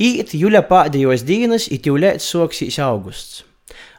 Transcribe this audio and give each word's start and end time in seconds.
Īt 0.00 0.30
juļa 0.32 0.62
pēdējos 0.64 1.26
dienas, 1.28 1.66
it 1.68 1.84
jūlēt 1.84 2.22
soksīs 2.24 2.78
augusts. 2.80 3.42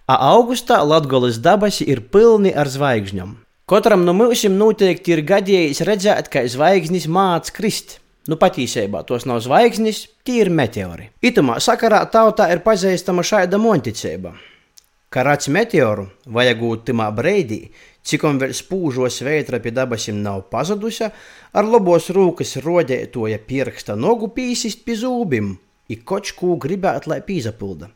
A 0.09 0.15
augustā 0.31 0.79
Latgolas 0.81 1.37
dabasi 1.37 1.85
ir 1.93 2.01
pilni 2.09 2.49
ar 2.57 2.65
zvaigžņām. 2.73 3.35
Katram 3.69 4.01
no 4.07 4.15
mums 4.17 4.41
noteikti 4.49 5.13
ir 5.13 5.21
gadījis 5.29 5.83
redzēt, 5.85 6.31
kā 6.33 6.41
zvaigznes 6.49 7.05
māc 7.05 7.53
krist. 7.53 7.99
Nu, 8.25 8.39
patiesībā 8.41 9.03
tos 9.05 9.29
nav 9.29 9.43
zvaigznes, 9.45 10.07
tie 10.25 10.41
ir 10.41 10.49
meteori. 10.49 11.11
Itamā 11.21 11.61
sakarā 11.61 12.01
tautā 12.09 12.49
ir 12.49 12.65
pazīstama 12.65 13.21
šāda 13.21 13.61
monticība. 13.61 14.33
Kā 15.13 15.21
rāds 15.27 15.53
meteoru 15.53 16.09
vajag 16.25 16.61
būt 16.65 16.85
timā 16.89 17.11
breidī, 17.13 17.67
cikom 18.01 18.41
vēl 18.41 18.57
spūžos 18.57 19.21
vētra 19.21 19.61
pie 19.61 19.69
dabasim 19.77 20.23
nav 20.25 20.47
pazudusi, 20.49 21.13
ar 21.53 21.73
labos 21.77 22.09
rūkas 22.09 22.57
rodētoja 22.65 23.37
pirksta 23.45 23.93
nogu 23.93 24.33
pīsist 24.33 24.81
pie 24.87 24.97
zūbim, 24.97 25.59
ik 25.93 26.05
kočku 26.07 26.55
gribētu, 26.61 27.11
lai 27.11 27.21
pīzapilda. 27.25 27.91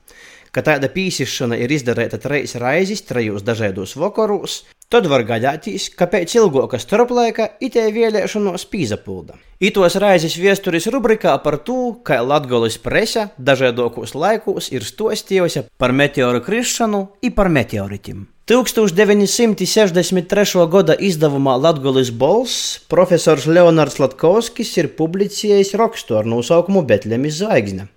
Ka 0.55 0.63
tāda 0.63 0.87
pīsišana 0.87 1.57
ir 1.59 1.71
izdarīta 1.75 2.19
trejas 2.21 2.55
raizes, 2.61 3.01
trejos 3.03 3.43
dažādos 3.43 3.97
vakaros, 3.99 4.61
tad 4.87 5.09
var 5.11 5.25
gaidīties, 5.27 5.89
ka 5.99 6.07
pēc 6.11 6.37
ilgāka 6.37 6.79
starplaika 6.79 7.49
itē 7.59 7.89
vēlēšanos 7.95 8.67
pīzapilda. 8.71 9.35
Itos 9.59 9.97
raizes 9.99 10.37
viesturis 10.39 10.87
rubrikā 10.91 11.33
par 11.43 11.59
to, 11.67 11.97
kā 12.07 12.21
Latgolis 12.23 12.79
presa 12.79 13.29
dažādos 13.35 14.15
laikos 14.15 14.71
ir 14.71 14.87
stostījusi 14.87 15.67
par 15.77 15.91
meteoru 15.91 16.43
krišanu 16.45 17.03
un 17.19 17.35
par 17.35 17.51
meteoritim. 17.51 18.23
1963. 18.45 20.69
gada 20.69 20.93
izdevumā 21.01 21.55
Latvijas 21.57 22.11
Bols 22.13 22.77
profesors 22.93 23.49
Leonards 23.49 23.97
Latkovskis 23.97 24.69
ir 24.77 24.93
publicējis 24.99 25.73
rakstu 25.81 26.13
ar 26.19 26.29
nosaukumu 26.29 26.85
Betlemes 26.85 27.41
zvaigzne. 27.41 27.89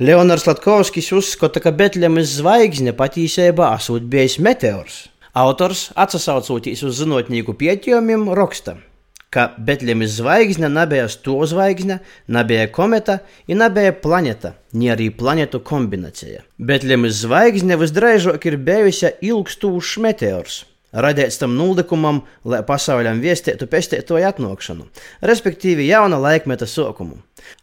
Leonards 0.00 0.48
Latkovskis 0.48 1.12
uzskata, 1.12 1.60
ka 1.60 1.68
Betlemes 1.76 2.40
zvaigzne 2.40 2.96
patiesībā 2.96 3.76
esot 3.76 4.08
bijis 4.08 4.40
meteors. 4.40 5.12
Autors, 5.36 5.92
atsaucoties 5.92 6.80
uz 6.80 6.96
zinātnieku 7.02 7.52
pētījumiem, 7.60 8.32
raksta 8.32 8.80
ka 9.30 9.50
Betlemes 9.58 10.10
zvaigzne 10.18 10.68
nebija 10.68 11.08
to 11.22 11.46
zvaigzne, 11.46 11.98
nebija 12.26 12.66
kometa 12.72 13.18
un 13.48 13.62
nebija 13.62 13.92
planēta, 14.02 14.54
ne 14.72 14.90
arī 14.94 15.10
planetu 15.14 15.60
kombinācija. 15.62 16.42
Betlemes 16.58 17.22
zvaigzne 17.22 17.78
visdrīzāk 17.78 18.46
ir 18.50 18.58
bijusi 18.58 19.14
ilgstūšs 19.30 20.00
meteors. 20.02 20.64
Radīts 20.90 21.38
tam 21.38 21.54
nullikumam, 21.54 22.24
lai 22.42 22.64
pasaulim 22.66 23.20
viestītu 23.22 23.68
pestītoju 23.70 24.26
atnākšanu, 24.26 24.88
respektīvi 25.22 25.86
jauna 25.86 26.18
laikmeta 26.18 26.66
sākumu. 26.66 27.20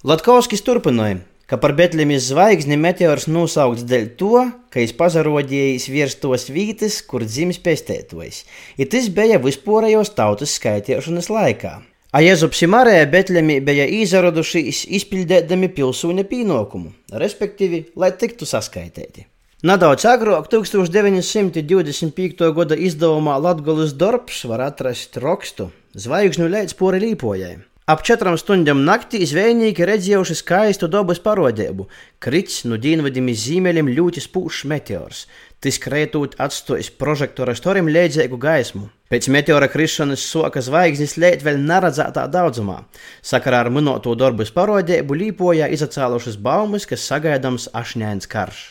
Latkovskis 0.08 0.64
turpināja, 0.64 1.20
ka 1.48 1.58
par 1.58 1.74
Betlemes 1.78 2.28
zvaigzni 2.30 2.78
meteors 2.80 3.28
nosaukts 3.32 3.86
dēļ 3.88 4.08
to, 4.20 4.52
ka 4.72 4.82
viņš 4.82 4.94
pazarodījis 5.00 5.90
virs 5.92 6.16
tos 6.22 6.50
vītes, 6.52 7.02
kur 7.08 7.22
dzimis 7.26 7.60
pēstētojs, 7.64 8.38
ja 8.80 8.86
tas 8.92 9.06
bija 9.14 9.38
vispārējos 9.44 10.10
tautas 10.18 10.52
skaitīšanas 10.60 11.32
laikā. 11.32 11.74
A 12.16 12.18
Jēzus 12.24 12.64
Marija 12.72 13.06
Betlemī 13.12 13.58
bija 13.62 13.86
izradušies 14.02 14.86
izpildēdami 15.00 15.68
pilsūņa 15.76 16.24
pienākumu, 16.30 16.90
respektīvi, 17.24 17.80
lai 18.00 18.12
tiktu 18.16 18.44
saskaitīti. 18.48 19.22
Nedaudz 19.68 20.04
agrāk, 20.06 20.46
1925. 20.52 22.52
gada 22.60 22.76
izdevumā 22.78 23.36
Latvijas 23.42 23.94
darbs 23.98 24.44
var 24.46 24.62
atrast 24.70 25.18
rakstu 25.18 25.72
Zvaigžņu 25.98 26.48
līdz 26.54 26.74
pori 26.78 27.00
līpojai. 27.02 27.56
Ap 27.88 28.02
četrām 28.04 28.36
stundām 28.36 28.82
naktī 28.84 29.22
zvejnieki 29.24 29.86
redzējuši 29.88 30.36
skaistu 30.36 30.90
dabas 30.92 31.22
parodību. 31.24 31.86
Krits 32.20 32.66
no 32.68 32.76
dienvidiem 32.76 33.30
zīmēļiem 33.32 33.94
ļoti 33.96 34.26
spūšs 34.26 34.66
meteors. 34.68 35.22
Tas 35.64 35.80
krētūt 35.80 36.36
atstojis 36.36 36.92
prožektora 37.00 37.56
storim 37.56 37.88
līdzīgu 37.88 38.42
gaismu. 38.44 38.90
Pēc 39.08 39.32
meteora 39.32 39.72
krišanas 39.72 40.28
soka 40.34 40.60
zvaigznes 40.60 41.16
lēt 41.16 41.48
vēl 41.48 41.64
neredzētā 41.64 42.28
daudzumā. 42.28 42.82
Sakarā 43.24 43.64
ar 43.64 43.72
minēto 43.72 44.20
darbas 44.20 44.52
parodību 44.52 45.24
līpojā 45.24 45.72
izacēlušas 45.72 46.36
baumas, 46.44 46.84
ka 46.84 47.00
sagaidāms 47.00 47.72
ašņains 47.72 48.28
karš. 48.28 48.66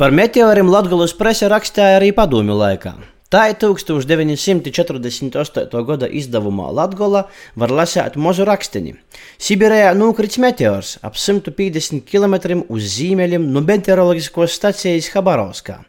Par 0.00 0.08
meteoriem 0.08 0.72
Latvijas 0.72 1.12
presa 1.12 1.52
rakstīja 1.52 1.98
arī 2.00 2.14
padomju 2.16 2.56
laikā. 2.64 2.96
Tā 3.34 3.48
ir 3.50 3.56
1948. 3.58 5.66
gada 5.88 6.06
izdevumā 6.06 6.68
Latvijā 6.70 7.24
var 7.58 7.72
lasīt 7.74 8.14
mazu 8.14 8.46
raksteni. 8.46 8.94
Sibīrijā 9.42 9.90
nokrits 9.98 10.38
meteors 10.38 11.02
ap 11.02 11.18
150 11.18 12.06
km 12.06 12.62
uz 12.70 12.86
ziemeļiem 12.92 13.42
no 13.50 13.58
meteoroloģiskās 13.66 14.54
stacijas 14.54 15.10
Habarovskā. 15.16 15.82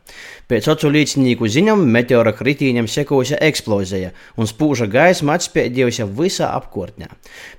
Pēc 0.45 0.67
ocu 0.69 0.91
līdzinieku 0.93 1.47
ziņām 1.49 1.79
meteora 1.89 2.29
kritīņam 2.37 2.85
sekojusi 2.91 3.39
eksplozija 3.47 4.11
un 4.37 4.45
spūža 4.45 4.85
gaisma 4.93 5.39
atspēdījusi 5.39 6.05
visā 6.19 6.51
apkārtnē. 6.59 7.07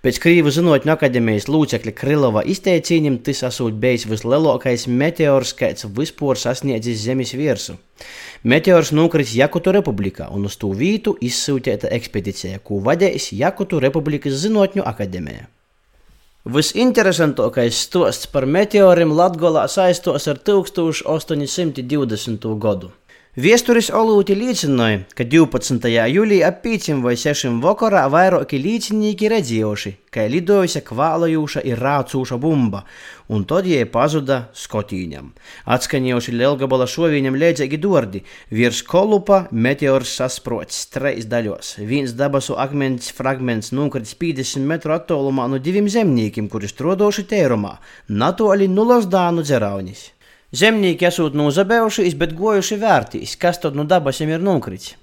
Pēc 0.07 0.21
Krīvu 0.23 0.53
zinātņu 0.55 0.93
akadēmijas 0.95 1.49
locekļa 1.51 1.95
Krilova 1.99 2.45
izteicījumiem 2.47 3.19
tas 3.27 3.43
esot 3.51 3.81
bijis 3.83 4.07
vislielākais 4.07 4.87
meteors, 4.87 5.57
kāds 5.59 5.89
vispār 5.99 6.39
sasniedzis 6.39 7.03
Zemes 7.03 7.35
virsmu. 7.35 7.81
Meteors 8.47 8.95
nokrits 8.95 9.35
Jakutu 9.35 9.75
republikā 9.75 10.31
un 10.31 10.47
uz 10.47 10.55
to 10.61 10.71
vītu 10.71 11.17
izsūtīta 11.27 11.91
ekspedīcija, 11.99 12.63
ko 12.63 12.79
vadīs 12.87 13.33
Jakutu 13.35 13.83
republikas 13.83 14.39
zinātņu 14.47 14.87
akadēmija. 14.87 15.56
Visinteresantākais 16.47 17.75
stosts 17.89 18.29
par 18.31 18.45
meteoriem 18.47 19.11
Latvijā 19.19 19.65
saistos 19.67 20.29
ar 20.31 20.39
1820. 20.39 22.53
gadu. 22.62 22.93
Viesturis 23.37 23.91
Olūti 23.93 24.33
liecināja, 24.33 25.03
ka 25.13 25.27
12. 25.29 25.91
jūlijā 26.09 26.47
ap 26.49 26.63
5 26.63 27.03
vai 27.05 27.19
6 27.21 27.59
vakarā 27.61 28.07
vairāki 28.09 28.57
līdzinieki 28.57 29.29
redzējuši, 29.29 29.93
ka 30.09 30.25
lidojusi 30.33 30.81
kvēlojoša 30.81 31.61
ir 31.69 31.83
rācūša 31.85 32.39
bumba, 32.41 32.81
un 33.29 33.45
tad 33.45 33.69
jie 33.69 33.83
pazuda 33.93 34.39
skotīņam. 34.57 35.29
Atskaņojuši 35.69 36.33
Lielgabala 36.33 36.89
šoviņam 36.89 37.37
līdzīgi 37.37 37.83
dordi, 37.85 38.25
virs 38.49 38.81
kolupa 38.89 39.43
meteors 39.53 40.17
sasprots 40.17 40.87
treis 40.97 41.29
daļos. 41.29 41.77
Viens 41.85 42.17
dabasu 42.17 42.57
akmens 42.57 43.13
fragments 43.13 43.69
nokritis 43.77 44.17
50 44.17 44.65
metru 44.65 44.97
attālumā 44.97 45.45
no 45.53 45.61
diviem 45.61 45.93
zemniekiem, 45.93 46.49
kuri 46.49 46.73
strodoši 46.73 47.29
tērumā, 47.37 47.77
natoli 48.09 48.73
nulas 48.73 49.13
dānu 49.13 49.45
dzeraunis. 49.45 50.16
Zemnieki 50.55 51.09
esot 51.09 51.34
nozabējušies, 51.34 52.15
bet 52.15 52.37
gojuši 52.39 52.79
vērtīs, 52.79 53.34
kas 53.41 53.59
tad 53.59 53.75
nu 53.75 53.84
dabasiem 53.84 54.31
ir 54.31 54.43
nokritis. 54.43 54.95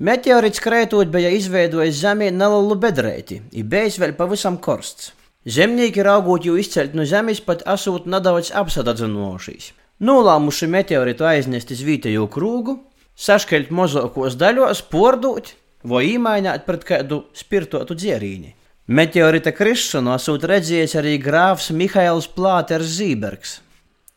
Meteorīts 0.00 0.62
krētot 0.64 1.10
bija 1.12 1.28
izveidojis 1.36 1.98
zemē 2.00 2.30
nelielu 2.32 2.78
bedrēti, 2.80 3.42
ir 3.52 3.66
bijis 3.68 3.98
vēl 4.00 4.14
pavisam 4.16 4.56
korsts. 4.56 5.12
Zemnieki 5.44 6.00
raugot 6.04 6.46
jau 6.48 6.56
izcelt 6.56 6.96
no 6.96 7.04
zemes, 7.04 7.42
pat 7.44 7.66
esot 7.68 8.08
nedaudz 8.08 8.54
apsadadzinojušies. 8.56 9.70
Nolēmuši 10.00 10.70
meteoritu 10.72 11.28
aiznest 11.28 11.74
uz 11.76 11.84
vietējo 11.84 12.24
krūgu, 12.32 12.78
sašķelt 13.20 13.68
mazākos 13.76 14.40
daļos, 14.40 14.80
pordūt 14.88 15.54
vai 15.84 16.06
īmaināt 16.14 16.64
pret 16.64 16.88
kādu 16.88 17.26
spirtotu 17.36 17.96
dzērīni. 17.96 18.54
Meteorita 18.88 19.52
krišanu 19.52 20.16
esot 20.16 20.48
redzējis 20.48 20.96
arī 20.96 21.18
grāfs 21.20 21.68
Mihails 21.76 22.28
Plāters 22.32 22.96
Zībergs. 22.96 23.60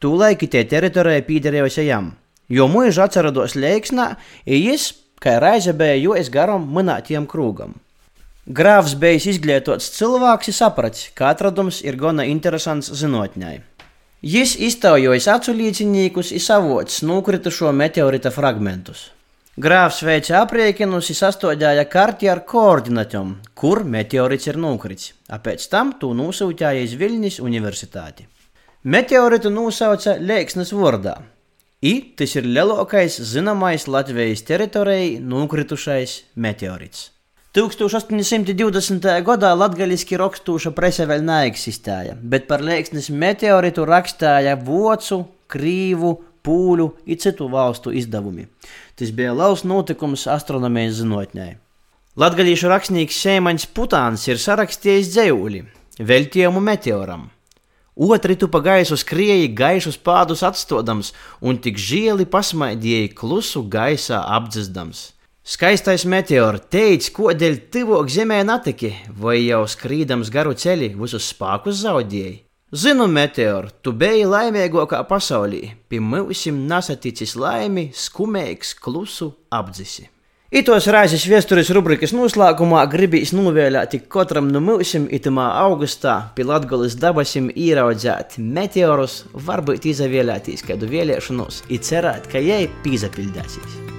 Tūlaik 0.04 0.42
tie 0.52 0.66
teritorijai 0.68 1.24
pīderējusi 1.24 1.86
jam, 1.88 2.10
jo 2.52 2.68
mūža 2.68 3.06
atcerados 3.08 3.56
leiksnā, 3.56 4.18
jis, 4.44 4.90
kā 5.24 5.38
reize 5.40 5.72
bija 5.80 5.96
jojas 5.96 6.28
garam 6.34 6.66
minētiem 6.76 7.24
krūgam. 7.30 7.78
Grāfs 8.44 8.98
bijis 9.00 9.30
izglītots 9.32 9.94
cilvēks, 9.96 10.50
saprats, 10.52 11.06
ka 11.16 11.30
atradums 11.32 11.80
ir 11.88 11.96
gana 11.96 12.26
interesants 12.28 12.92
zinātņai. 13.00 13.62
Jis 14.24 14.58
iztaujojis 14.68 15.30
acu 15.32 15.56
līdzinīkus 15.56 16.34
un 16.36 16.44
savots 16.44 17.00
nukritušo 17.08 17.72
meteorita 17.72 18.34
fragmentus. 18.36 19.06
Grāfs 19.56 20.02
veica 20.04 20.42
aprēķinus 20.42 21.14
sastādīja 21.16 21.88
karti 21.88 22.28
ar 22.28 22.44
koordinatiem, 22.44 23.38
kur 23.56 23.86
meteorits 23.88 24.52
ir 24.52 24.60
nukrits, 24.60 25.14
a 25.32 25.40
pēc 25.40 25.70
tam 25.72 25.96
to 26.04 26.12
nosūtīja 26.12 26.84
iz 26.84 27.00
Viļņas 27.00 27.40
universitāti. 27.40 28.33
Meteoritu 28.84 29.48
nosauca 29.48 30.18
Lēksnes 30.20 30.74
vārdā. 30.76 31.14
I 31.80 31.94
tas 32.20 32.34
ir 32.36 32.44
lielākais 32.44 33.16
zināmais 33.30 33.86
Latvijas 33.88 34.42
teritorijai 34.44 35.22
nokritušais 35.24 36.16
meteorits. 36.36 37.06
1820. 37.56 39.06
gadā 39.24 39.52
latviešu 39.56 40.18
rakstūša 40.20 40.74
prese 40.76 41.08
vēl 41.08 41.24
neeksistēja, 41.24 42.18
bet 42.20 42.50
par 42.50 42.60
Lēksnes 42.60 43.08
meteoritu 43.08 43.86
rakstīja 43.88 44.58
Vācu, 44.68 45.22
Krīvu, 45.48 46.12
Pūļu 46.44 46.88
un 47.08 47.22
citu 47.24 47.48
valstu 47.48 47.94
izdevumi. 47.96 48.50
Tas 49.00 49.14
bija 49.16 49.32
liels 49.32 49.64
notikums 49.64 50.26
astronomijas 50.28 50.98
zinātnē. 51.00 51.54
Latviešu 52.20 52.68
rakstnieks 52.68 53.22
Sēmaņš 53.24 53.70
Putāns 53.72 54.28
ir 54.28 54.44
sarakstījis 54.44 55.14
dzējūli 55.16 55.64
veltījumu 56.04 56.60
meteoram 56.60 57.30
Otri 57.96 58.36
tu 58.36 58.48
pa 58.50 58.60
gaisu 58.60 58.98
skrieji, 58.98 59.52
gaišus 59.54 60.00
pādus 60.02 60.42
atstodams, 60.42 61.12
un 61.42 61.60
tik 61.62 61.78
žieli 61.78 62.26
pasmaidīji 62.26 63.12
klusu 63.14 63.62
gaisā 63.70 64.24
apdzdams. 64.34 65.12
Skaistais 65.44 66.06
meteors 66.08 66.64
teica, 66.74 67.12
ko 67.14 67.34
dēļ 67.36 67.60
tuvāk 67.70 68.10
zemē 68.10 68.40
natiki, 68.48 68.94
vai 69.20 69.44
jau 69.44 69.66
skrīdams 69.68 70.32
garu 70.34 70.56
ceļu 70.56 70.94
visus 71.04 71.28
spēkus 71.34 71.84
zaudēji. 71.84 72.40
Zinu, 72.74 73.06
meteor, 73.06 73.68
tu 73.86 73.92
biji 73.94 74.24
laimīgākā 74.26 75.04
pasaulī, 75.06 75.76
pie 75.86 76.00
mūsim 76.02 76.64
nesaticis 76.66 77.36
laimi, 77.38 77.92
skumīgs, 77.94 78.74
klusu 78.82 79.30
apdzisi. 79.54 80.08
Itos 80.54 80.86
raizes 80.94 81.24
vēstures 81.26 81.72
rubrikas 81.74 82.12
noslēgumā 82.14 82.84
gribīs 82.92 83.32
novēlēt 83.34 83.96
katram 84.14 84.52
no 84.54 84.60
mums 84.62 84.92
itamā 85.18 85.48
augustā 85.64 86.14
pie 86.36 86.46
Latgoles 86.46 86.94
dabasim 87.02 87.48
ieraudzēt 87.50 88.38
meteorus, 88.38 89.24
varbūt 89.34 89.90
izvēlēties 89.90 90.62
kādu 90.70 90.92
vēlēšanos, 90.94 91.64
i 91.74 91.82
cerēt, 91.82 92.30
ka 92.30 92.44
jai 92.46 92.68
pīzapildēsīs. 92.86 93.93